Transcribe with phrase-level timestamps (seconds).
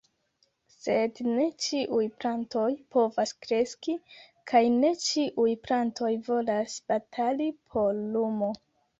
[0.75, 3.93] Sed ne ĉiuj plantoj povas kreski,
[4.51, 8.51] kaj ne ĉiuj plantoj volas batali por lumo.